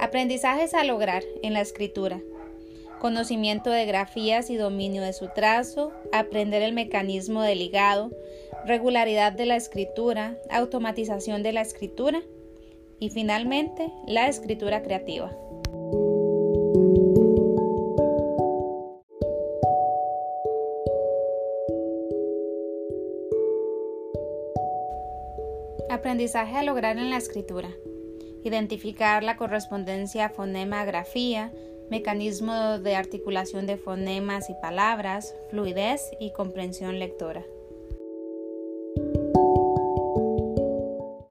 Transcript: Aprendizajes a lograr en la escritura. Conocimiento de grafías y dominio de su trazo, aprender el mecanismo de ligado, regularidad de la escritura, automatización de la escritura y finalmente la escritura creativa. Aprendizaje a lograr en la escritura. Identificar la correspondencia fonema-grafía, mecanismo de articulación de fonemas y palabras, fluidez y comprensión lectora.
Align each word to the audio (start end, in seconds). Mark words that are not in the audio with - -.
Aprendizajes 0.00 0.74
a 0.74 0.84
lograr 0.84 1.22
en 1.42 1.52
la 1.52 1.60
escritura. 1.60 2.20
Conocimiento 3.00 3.70
de 3.70 3.86
grafías 3.86 4.50
y 4.50 4.56
dominio 4.56 5.02
de 5.02 5.12
su 5.12 5.28
trazo, 5.28 5.92
aprender 6.12 6.62
el 6.62 6.72
mecanismo 6.72 7.42
de 7.42 7.54
ligado, 7.54 8.10
regularidad 8.66 9.32
de 9.32 9.46
la 9.46 9.56
escritura, 9.56 10.36
automatización 10.50 11.42
de 11.42 11.52
la 11.52 11.60
escritura 11.60 12.22
y 12.98 13.10
finalmente 13.10 13.92
la 14.06 14.28
escritura 14.28 14.82
creativa. 14.82 15.36
Aprendizaje 25.90 26.56
a 26.56 26.62
lograr 26.62 26.98
en 26.98 27.10
la 27.10 27.16
escritura. 27.16 27.70
Identificar 28.46 29.24
la 29.24 29.36
correspondencia 29.36 30.28
fonema-grafía, 30.28 31.52
mecanismo 31.90 32.78
de 32.78 32.94
articulación 32.94 33.66
de 33.66 33.76
fonemas 33.76 34.50
y 34.50 34.54
palabras, 34.62 35.34
fluidez 35.50 36.12
y 36.20 36.30
comprensión 36.30 37.00
lectora. 37.00 37.42